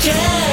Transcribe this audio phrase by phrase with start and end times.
[0.00, 0.47] again.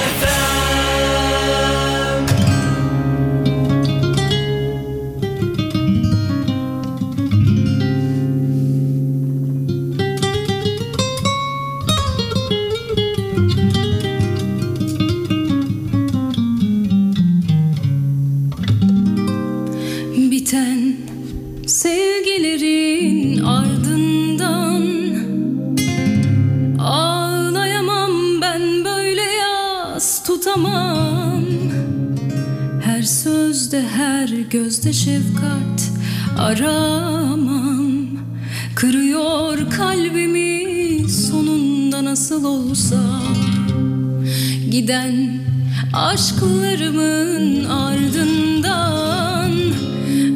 [46.16, 49.52] aşklarımın ardından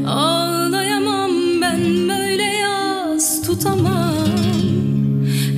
[0.07, 4.27] Ağlayamam ben böyle yaz tutamam.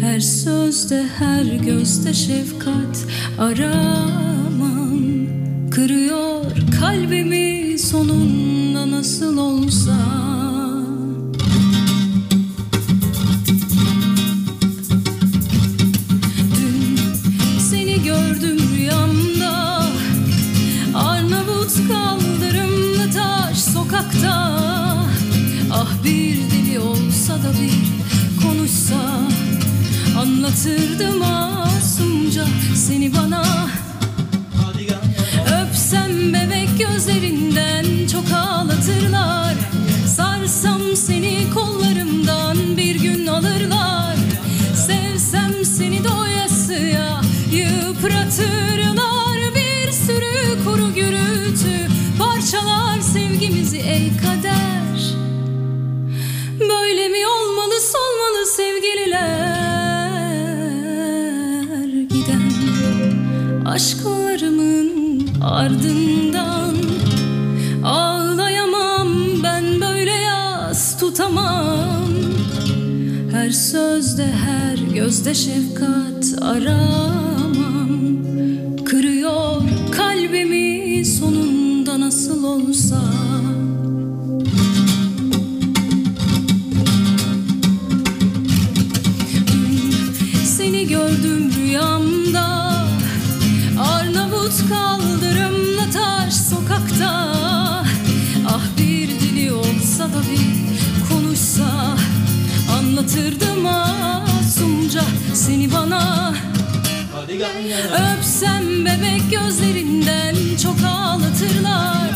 [0.01, 3.05] Her sözde her gözde şefkat
[3.39, 4.99] aramam.
[5.71, 6.45] Kırıyor
[6.79, 10.20] kalbimi sonunda nasıl olsa.
[73.41, 77.89] Her sözde her gözde şefkat aramam.
[78.85, 83.01] Kırıyor kalbimi sonunda nasıl olsa.
[90.45, 92.73] Seni gördüm rüyamda.
[93.79, 97.40] Arnavut kaldırımda taş sokakta.
[103.11, 105.01] Yatırdım masumca
[105.33, 106.33] seni bana.
[108.17, 112.09] Öpsem bebek gözlerinden çok ağlatırlar.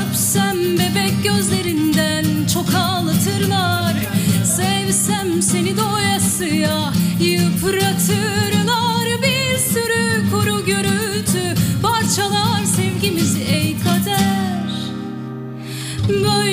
[0.00, 2.24] Öpsem bebek gözlerinden
[2.54, 3.94] çok ağlatırlar.
[4.44, 9.22] Sevsem seni doyasıya yıpratırlar.
[9.22, 14.64] Bir sürü kuru gürültü parçalar sevgimizi ey kader.
[16.08, 16.43] Böyle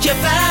[0.00, 0.47] Get back.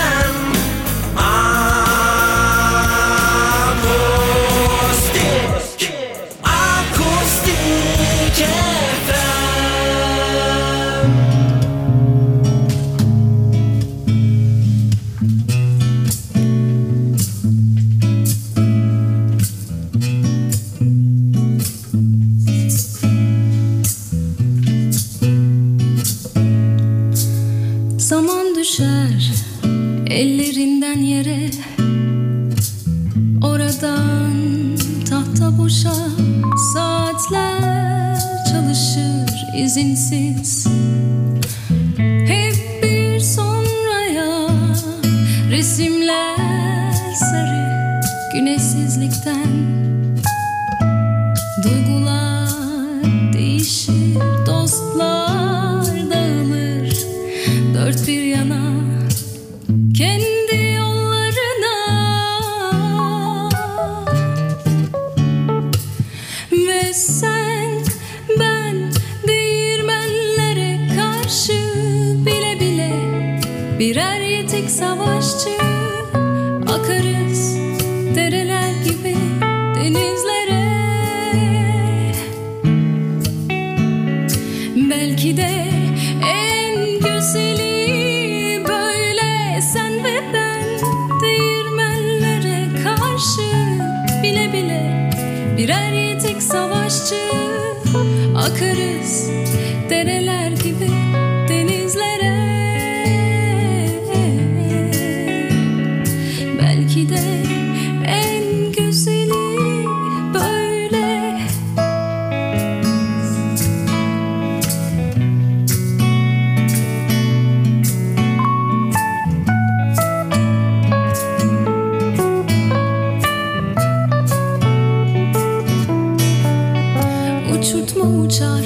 [127.60, 128.66] uçurtma uçar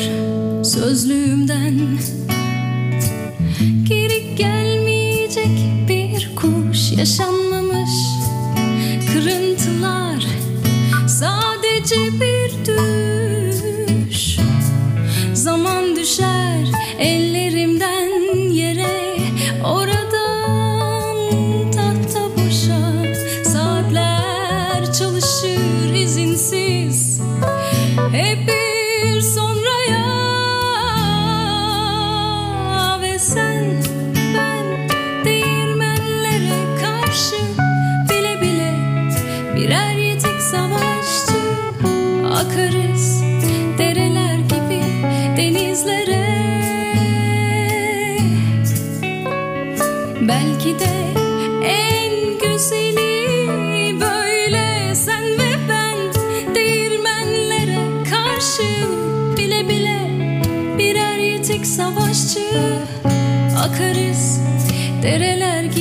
[0.63, 1.79] sözlüğümden.
[3.88, 4.00] Ki
[61.71, 62.39] savaşçı
[63.57, 64.39] Akarız
[65.03, 65.81] dereler gibi.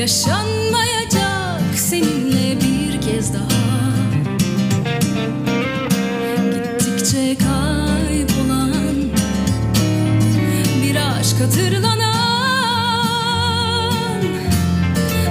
[0.00, 3.48] Yaşanmayacak seninle bir kez daha.
[6.52, 8.96] Gittikçe kaybolan
[10.82, 12.10] bir aşk hatırlanan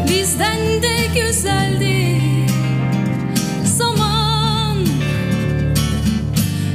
[0.09, 2.21] Bizden de güzeldi
[3.77, 4.77] zaman.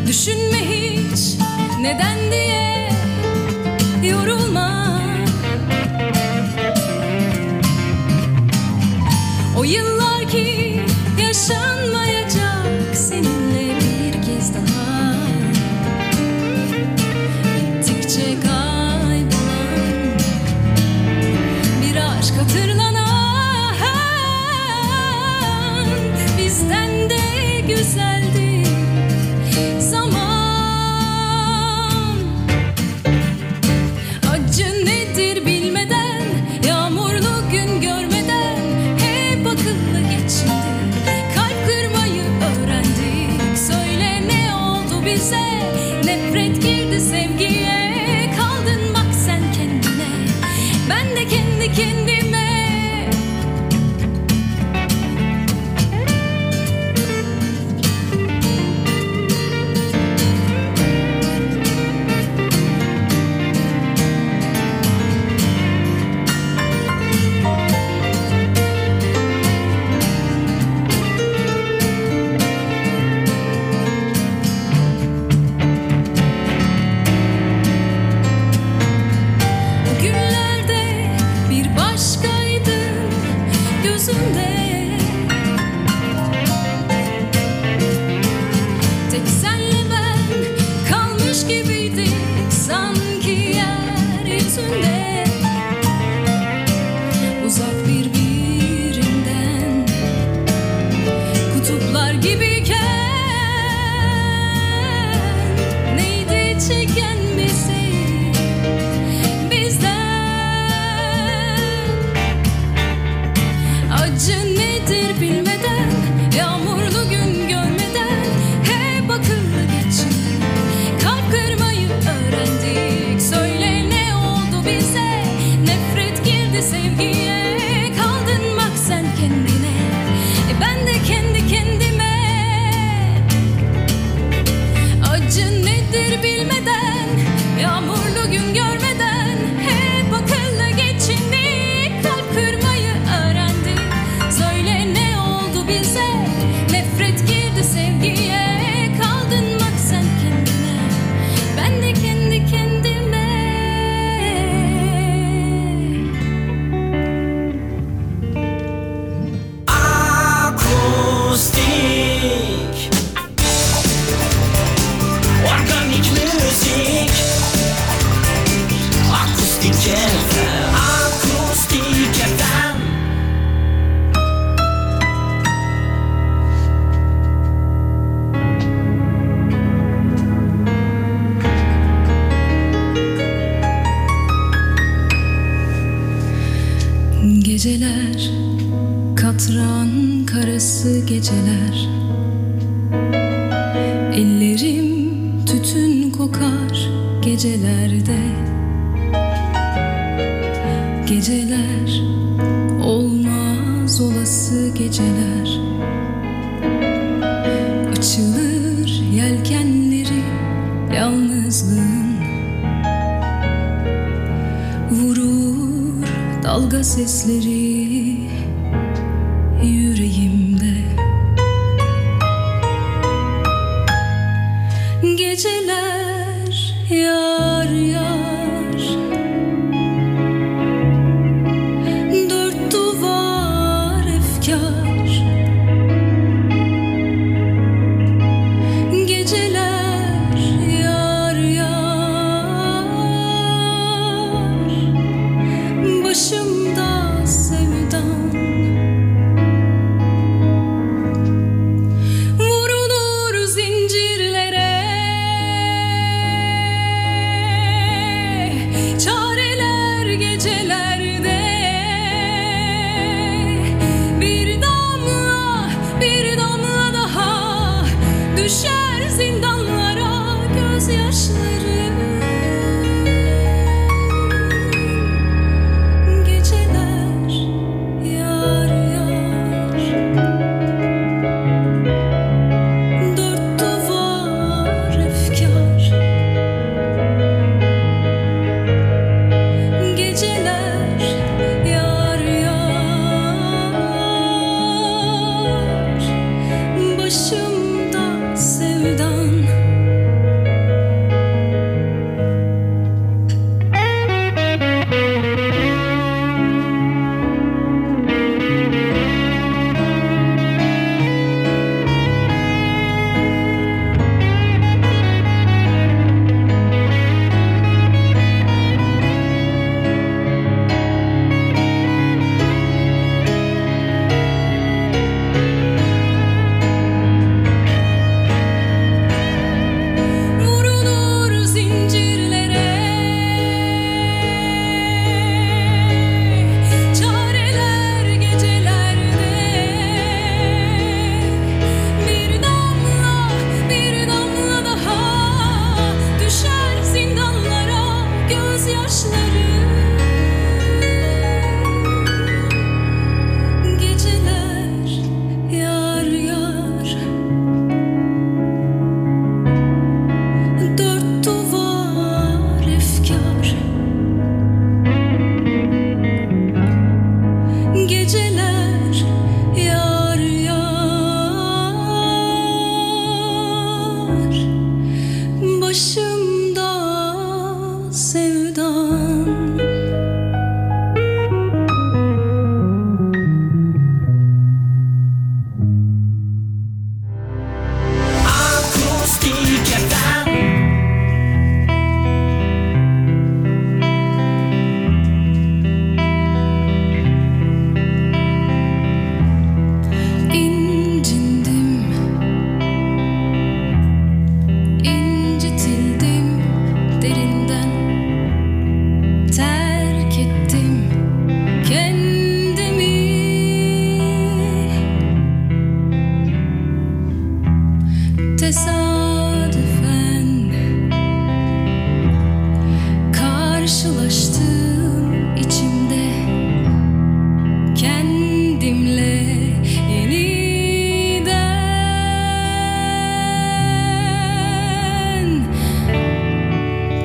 [0.06, 1.38] Düşünme hiç
[1.80, 2.53] neden diye
[45.14, 45.70] bize.
[46.04, 48.30] Nefret girdi sevgiye.
[48.36, 50.08] Kaldın bak sen kendine.
[50.90, 52.23] Ben de kendi kendime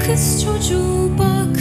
[0.09, 1.59] Kız çocuğu bak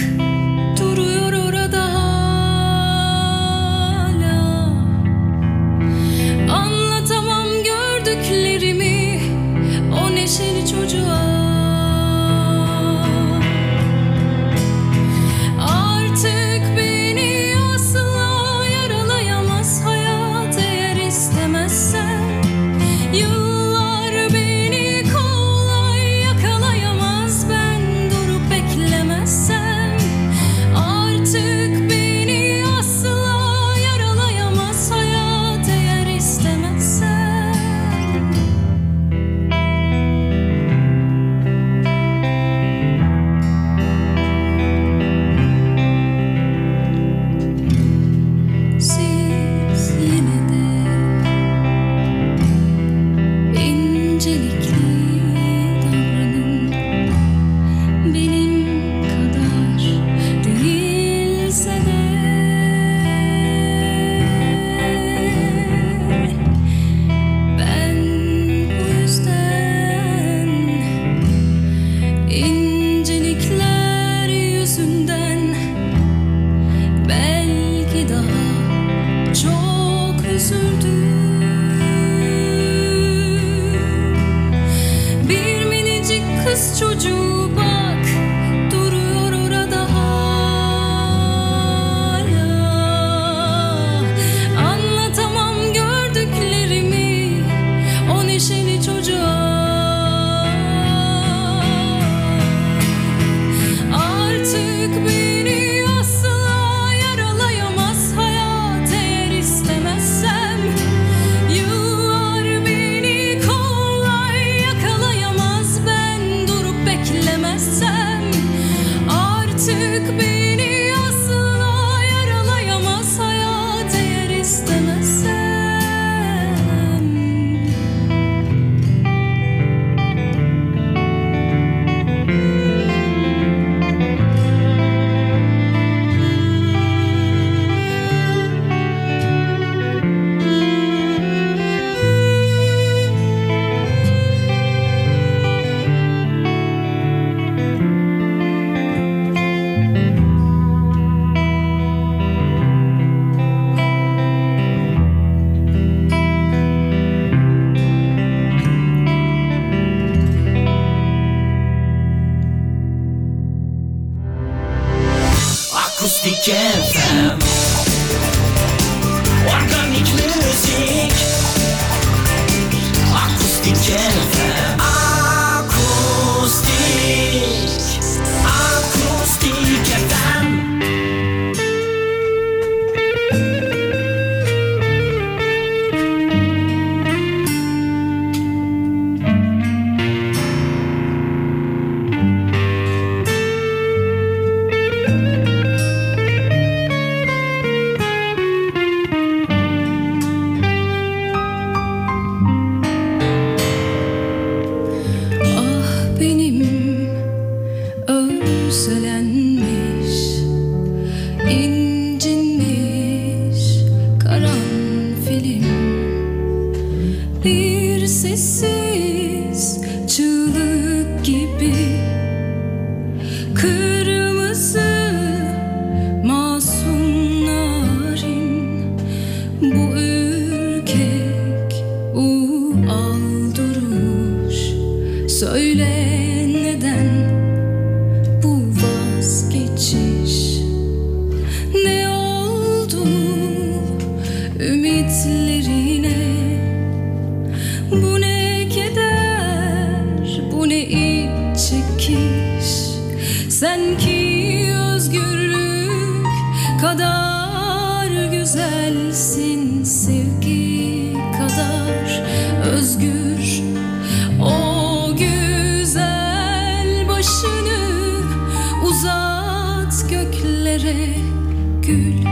[271.89, 272.28] gül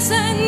[0.00, 0.45] sen.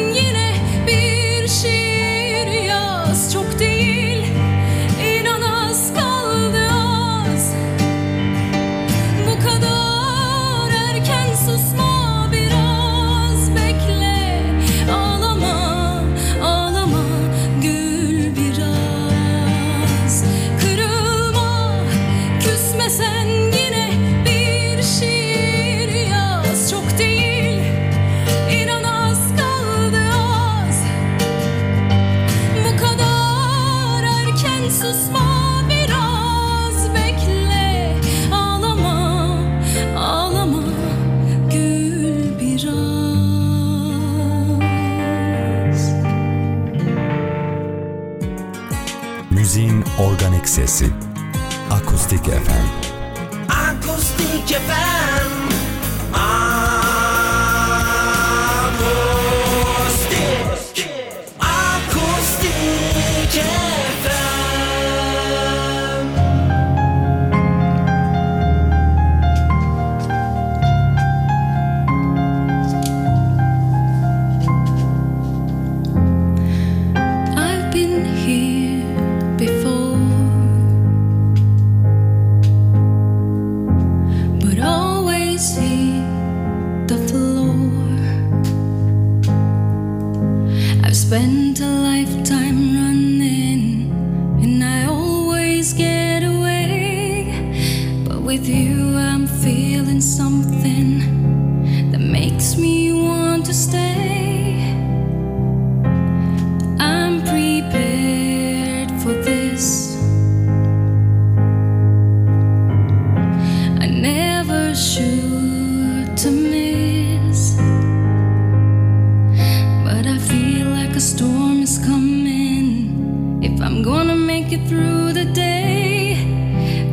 [123.59, 126.15] If I'm gonna make it through the day,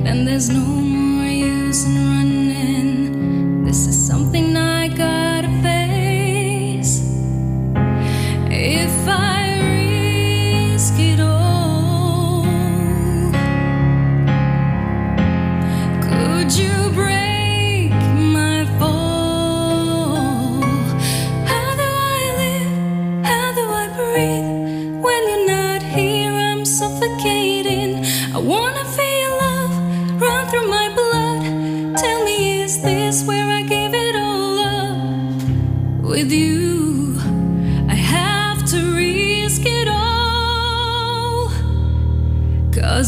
[0.03, 0.94] then there's no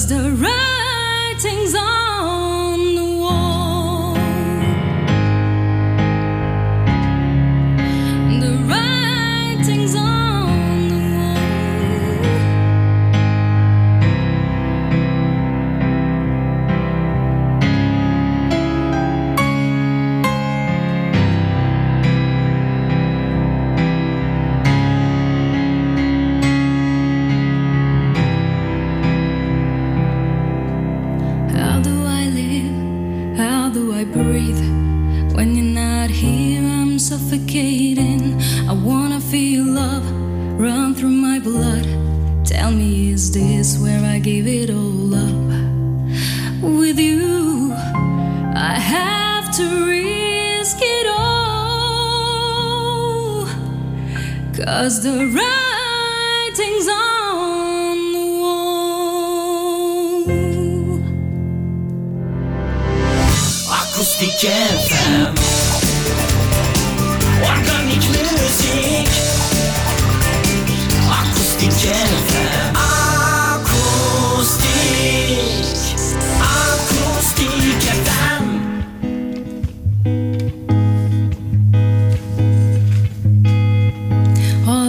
[0.08, 0.67] the right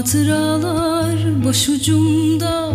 [0.08, 2.72] Hatıralar başucumda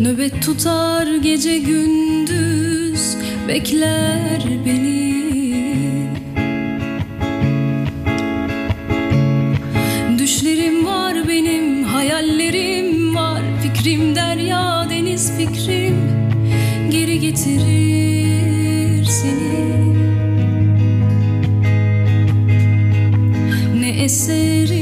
[0.00, 3.16] nöbet tutar gece gündüz
[3.48, 5.16] bekler beni.
[10.18, 15.96] Düşlerim var benim hayallerim var fikrim derya deniz fikrim
[16.90, 19.96] geri getirir seni.
[23.80, 24.75] Ne eseri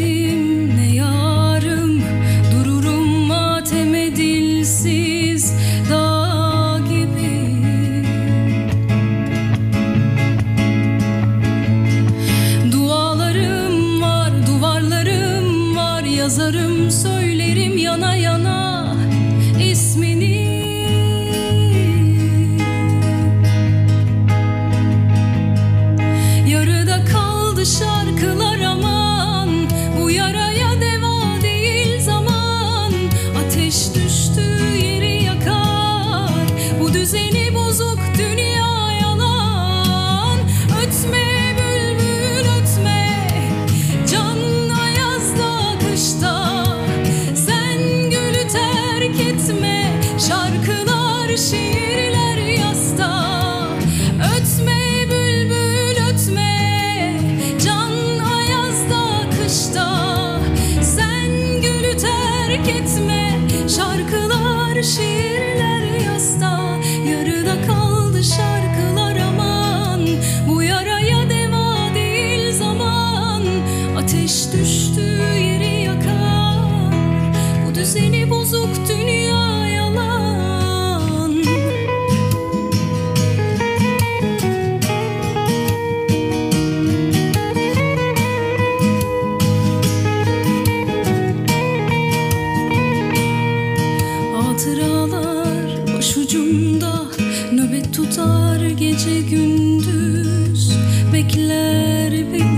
[101.25, 102.54] Bekler bekler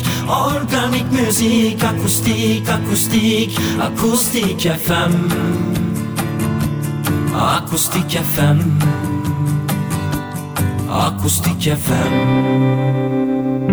[0.00, 5.12] akustik Organik musik, akustik, akustik Akustik FM
[7.34, 8.58] Akustik FM
[10.88, 13.69] Akustik FM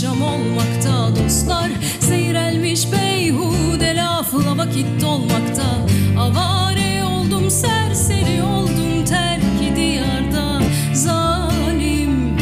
[0.00, 1.70] akşam olmakta Dostlar.
[2.00, 5.64] Seyrelmiş beyhude lafla vakit dolmakta.
[6.18, 10.60] Avare oldum serseri oldum terk diyarda
[10.94, 12.38] Zalim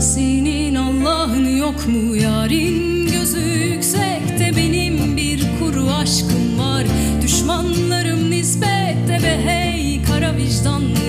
[0.00, 2.16] senin Allah'ın yok mu?
[2.16, 6.84] Yarin Gözü yüksekte benim bir kuru aşkım var.
[7.22, 10.34] Düşmanlarım nispette ve hey kara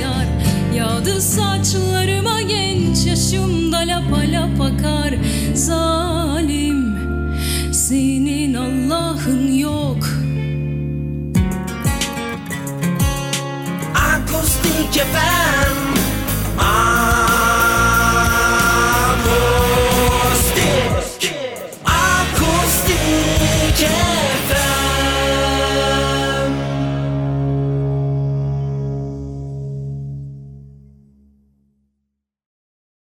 [0.01, 0.28] yar
[0.76, 5.14] Yağdı saçlarıma genç yaşımda lapa lapa akar
[5.70, 6.09] Zalim